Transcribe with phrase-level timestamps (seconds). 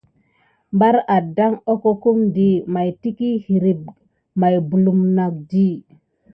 [0.75, 2.49] Mbar addan akokum də
[3.01, 3.83] teky hirip
[4.39, 5.67] may bələm nakdi.